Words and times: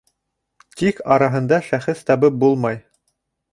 Тик 0.81 1.01
араһында 1.17 1.61
шәхес 1.69 2.03
табып 2.11 2.43
булмай. 2.47 2.83